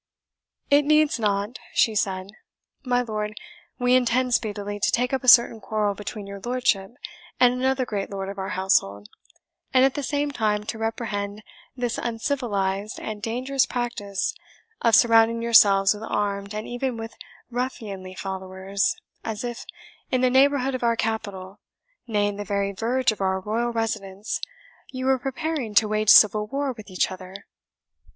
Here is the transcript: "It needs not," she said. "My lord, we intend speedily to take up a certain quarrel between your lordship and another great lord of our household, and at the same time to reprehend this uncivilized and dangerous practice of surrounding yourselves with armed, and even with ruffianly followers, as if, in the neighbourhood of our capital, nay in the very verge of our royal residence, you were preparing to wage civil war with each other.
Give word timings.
"It 0.71 0.83
needs 0.83 1.19
not," 1.19 1.59
she 1.75 1.93
said. 1.93 2.29
"My 2.83 3.03
lord, 3.03 3.35
we 3.77 3.93
intend 3.95 4.33
speedily 4.33 4.79
to 4.79 4.91
take 4.91 5.13
up 5.13 5.23
a 5.23 5.27
certain 5.27 5.61
quarrel 5.61 5.93
between 5.93 6.25
your 6.25 6.39
lordship 6.43 6.93
and 7.39 7.53
another 7.53 7.85
great 7.85 8.09
lord 8.09 8.27
of 8.27 8.39
our 8.39 8.49
household, 8.57 9.09
and 9.75 9.85
at 9.85 9.93
the 9.93 10.01
same 10.01 10.31
time 10.31 10.63
to 10.63 10.79
reprehend 10.79 11.43
this 11.77 11.99
uncivilized 11.99 12.99
and 12.99 13.21
dangerous 13.21 13.67
practice 13.67 14.33
of 14.81 14.95
surrounding 14.95 15.43
yourselves 15.43 15.93
with 15.93 16.01
armed, 16.09 16.55
and 16.55 16.67
even 16.67 16.97
with 16.97 17.13
ruffianly 17.51 18.15
followers, 18.15 18.95
as 19.23 19.43
if, 19.43 19.67
in 20.09 20.21
the 20.21 20.31
neighbourhood 20.31 20.73
of 20.73 20.81
our 20.81 20.95
capital, 20.95 21.59
nay 22.07 22.25
in 22.27 22.37
the 22.37 22.43
very 22.43 22.71
verge 22.71 23.11
of 23.11 23.21
our 23.21 23.39
royal 23.39 23.71
residence, 23.71 24.41
you 24.89 25.05
were 25.05 25.19
preparing 25.19 25.75
to 25.75 25.87
wage 25.87 26.09
civil 26.09 26.47
war 26.47 26.71
with 26.75 26.89
each 26.89 27.11
other. 27.11 27.45